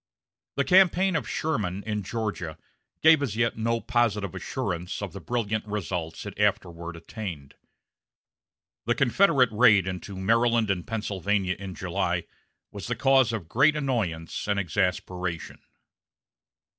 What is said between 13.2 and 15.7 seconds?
of great annoyance and exasperation.